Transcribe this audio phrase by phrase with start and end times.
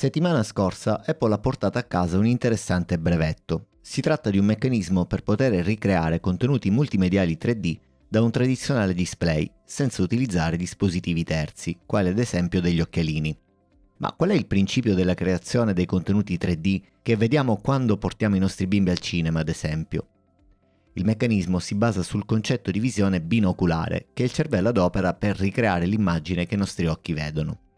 [0.00, 3.66] Settimana scorsa Apple ha portato a casa un interessante brevetto.
[3.82, 7.78] Si tratta di un meccanismo per poter ricreare contenuti multimediali 3D
[8.08, 13.38] da un tradizionale display senza utilizzare dispositivi terzi, quali ad esempio degli occhialini.
[13.98, 18.40] Ma qual è il principio della creazione dei contenuti 3D che vediamo quando portiamo i
[18.40, 20.06] nostri bimbi al cinema, ad esempio?
[20.94, 25.84] Il meccanismo si basa sul concetto di visione binoculare che il cervello adopera per ricreare
[25.84, 27.68] l'immagine che i nostri occhi vedono.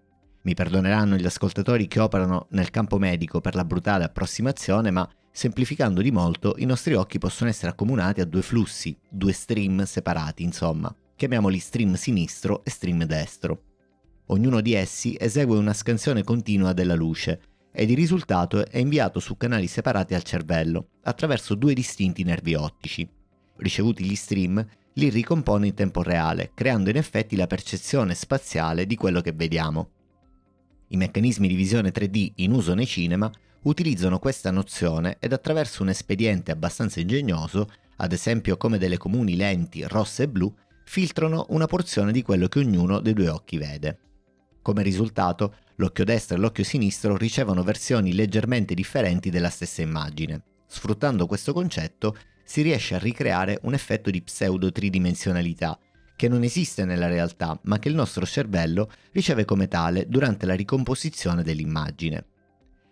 [0.43, 6.03] Mi perdoneranno gli ascoltatori che operano nel campo medico per la brutale approssimazione, ma semplificando
[6.03, 10.95] di molto, i nostri occhi possono essere accomunati a due flussi, due stream separati, insomma.
[11.15, 13.63] Chiamiamoli stream sinistro e stream destro.
[14.27, 19.37] Ognuno di essi esegue una scansione continua della luce ed il risultato è inviato su
[19.37, 23.09] canali separati al cervello, attraverso due distinti nervi ottici.
[23.57, 24.65] Ricevuti gli stream,
[24.95, 29.91] li ricompone in tempo reale, creando in effetti la percezione spaziale di quello che vediamo.
[30.93, 33.31] I meccanismi di visione 3D in uso nei cinema
[33.63, 39.83] utilizzano questa nozione ed attraverso un espediente abbastanza ingegnoso, ad esempio come delle comuni lenti
[39.85, 43.99] rosse e blu, filtrano una porzione di quello che ognuno dei due occhi vede.
[44.61, 50.43] Come risultato, l'occhio destro e l'occhio sinistro ricevono versioni leggermente differenti della stessa immagine.
[50.67, 55.79] Sfruttando questo concetto si riesce a ricreare un effetto di pseudo tridimensionalità
[56.17, 60.55] che non esiste nella realtà, ma che il nostro cervello riceve come tale durante la
[60.55, 62.25] ricomposizione dell'immagine.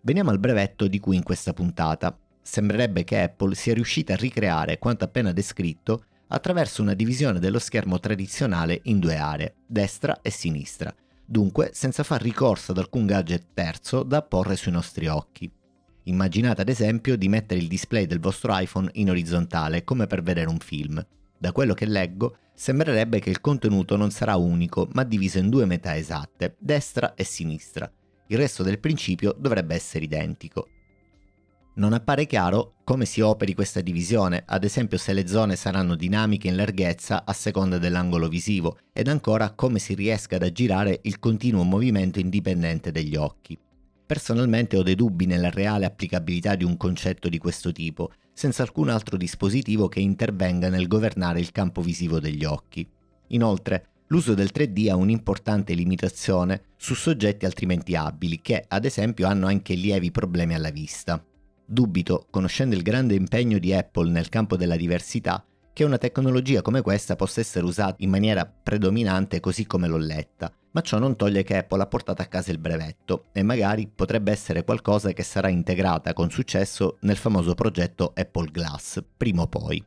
[0.02, 2.16] Veniamo al brevetto di cui in questa puntata.
[2.42, 8.00] Sembrerebbe che Apple sia riuscita a ricreare quanto appena descritto attraverso una divisione dello schermo
[8.00, 14.02] tradizionale in due aree, destra e sinistra, dunque senza far ricorso ad alcun gadget terzo
[14.02, 15.50] da apporre sui nostri occhi.
[16.05, 20.48] Immaginate ad esempio di mettere il display del vostro iPhone in orizzontale come per vedere
[20.48, 21.05] un film.
[21.42, 25.64] Da quello che leggo, sembrerebbe che il contenuto non sarà unico, ma diviso in due
[25.64, 27.91] metà esatte, destra e sinistra.
[28.27, 30.68] Il resto del principio dovrebbe essere identico.
[31.77, 36.48] Non appare chiaro come si operi questa divisione, ad esempio se le zone saranno dinamiche
[36.48, 41.62] in larghezza a seconda dell'angolo visivo, ed ancora come si riesca ad aggirare il continuo
[41.62, 43.58] movimento indipendente degli occhi.
[44.10, 48.88] Personalmente ho dei dubbi nella reale applicabilità di un concetto di questo tipo, senza alcun
[48.88, 52.84] altro dispositivo che intervenga nel governare il campo visivo degli occhi.
[53.28, 59.46] Inoltre, l'uso del 3D ha un'importante limitazione su soggetti altrimenti abili che, ad esempio, hanno
[59.46, 61.24] anche lievi problemi alla vista.
[61.64, 66.82] Dubito, conoscendo il grande impegno di Apple nel campo della diversità, che una tecnologia come
[66.82, 71.42] questa possa essere usata in maniera predominante così come l'ho letta, ma ciò non toglie
[71.42, 75.48] che Apple ha portato a casa il brevetto e magari potrebbe essere qualcosa che sarà
[75.48, 79.85] integrata con successo nel famoso progetto Apple Glass, prima o poi.